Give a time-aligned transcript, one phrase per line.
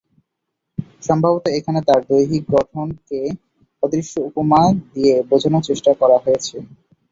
[1.03, 3.19] সম্ভবত এখানে তাঁর দৈহিক গঠনকে
[3.83, 4.61] "অদৃশ্য" উপমা
[4.93, 6.55] দিয়ে বোঝানোর চেষ্টা করা হয়েছে।